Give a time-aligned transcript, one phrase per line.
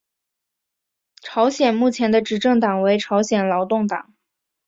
[1.21, 4.15] 朝鲜目前的执政党为朝鲜劳动党。